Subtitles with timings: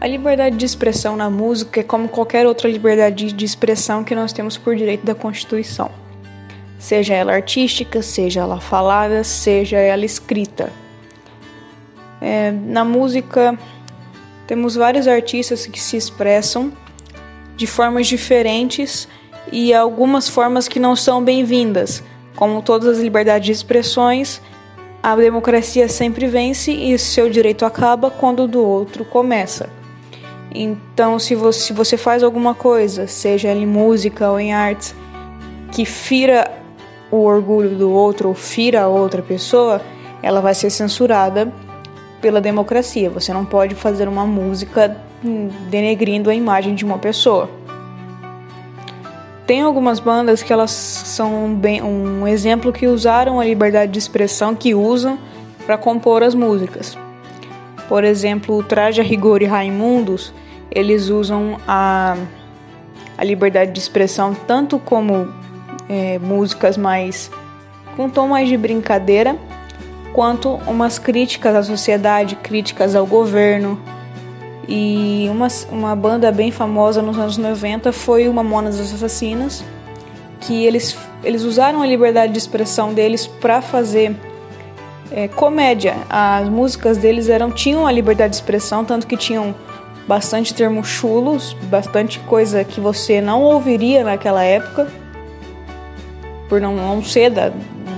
[0.00, 4.32] A liberdade de expressão na música é como qualquer outra liberdade de expressão que nós
[4.32, 5.90] temos por direito da Constituição.
[6.78, 10.72] Seja ela artística, seja ela falada, seja ela escrita.
[12.20, 13.58] É, na música,
[14.46, 16.72] temos vários artistas que se expressam
[17.56, 19.08] de formas diferentes
[19.50, 22.04] e algumas formas que não são bem-vindas.
[22.36, 24.40] Como todas as liberdades de expressões,
[25.02, 29.77] a democracia sempre vence e seu direito acaba quando o do outro começa.
[30.54, 34.94] Então, se você, se você faz alguma coisa, seja em música ou em artes,
[35.72, 36.50] que fira
[37.10, 39.80] o orgulho do outro ou fira a outra pessoa,
[40.22, 41.52] ela vai ser censurada
[42.20, 43.10] pela democracia.
[43.10, 44.96] Você não pode fazer uma música
[45.70, 47.48] denegrindo a imagem de uma pessoa.
[49.46, 54.54] Tem algumas bandas que elas são bem um exemplo que usaram a liberdade de expressão
[54.54, 55.18] que usam
[55.64, 56.98] para compor as músicas.
[57.88, 60.32] Por exemplo, o Traje a Rigor e Raimundos,
[60.70, 62.16] eles usam a,
[63.16, 65.28] a liberdade de expressão tanto como
[65.88, 67.30] é, músicas mais
[67.96, 69.36] com tom mais de brincadeira,
[70.12, 73.76] quanto umas críticas à sociedade, críticas ao governo.
[74.68, 79.64] E uma, uma banda bem famosa nos anos 90 foi o Mamonas Assassinas,
[80.40, 84.14] que eles, eles usaram a liberdade de expressão deles para fazer
[85.10, 85.96] é, comédia.
[86.08, 89.54] As músicas deles eram tinham a liberdade de expressão, tanto que tinham
[90.06, 94.88] bastante termos chulos, bastante coisa que você não ouviria naquela época,
[96.48, 97.52] por não, não ser da,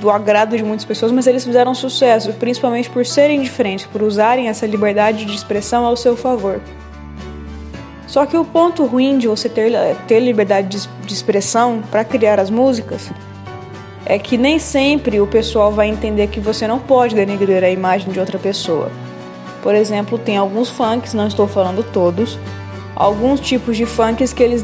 [0.00, 4.48] do agrado de muitas pessoas, mas eles fizeram sucesso, principalmente por serem diferentes, por usarem
[4.48, 6.60] essa liberdade de expressão ao seu favor.
[8.06, 9.72] Só que o ponto ruim de você ter,
[10.06, 13.10] ter liberdade de, de expressão para criar as músicas
[14.06, 18.12] é que nem sempre o pessoal vai entender que você não pode denegrir a imagem
[18.12, 18.90] de outra pessoa.
[19.62, 22.38] Por exemplo, tem alguns funks, não estou falando todos,
[22.94, 24.62] alguns tipos de funks que eles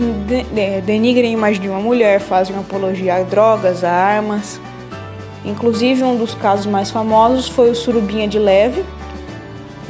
[0.85, 4.61] denigrem a imagem de uma mulher, fazem apologia a drogas, a armas.
[5.43, 8.85] Inclusive, um dos casos mais famosos foi o Surubinha de Leve,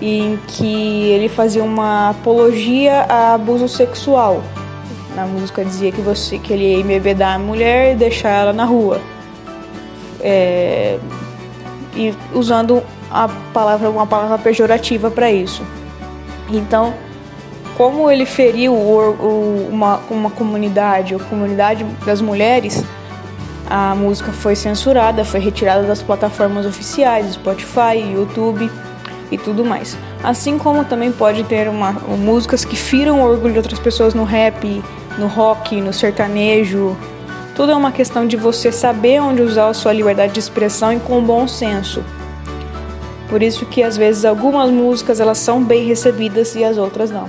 [0.00, 4.44] em que ele fazia uma apologia a abuso sexual.
[5.16, 8.64] Na música dizia que você que ele ia embebedar a mulher e deixar ela na
[8.64, 9.00] rua.
[10.20, 10.98] É,
[11.94, 15.62] e usando a palavra, uma palavra pejorativa para isso.
[16.48, 16.94] Então,
[17.76, 22.84] como ele feriu o, o, uma, uma comunidade, a comunidade das mulheres,
[23.68, 28.70] a música foi censurada, foi retirada das plataformas oficiais, Spotify, YouTube
[29.30, 29.96] e tudo mais.
[30.22, 34.24] Assim como também pode ter uma, músicas que firam o orgulho de outras pessoas no
[34.24, 34.82] rap,
[35.16, 36.96] no rock, no sertanejo.
[37.60, 40.98] Tudo é uma questão de você saber onde usar a sua liberdade de expressão e
[40.98, 42.02] com bom senso.
[43.28, 47.28] Por isso que às vezes algumas músicas elas são bem recebidas e as outras não.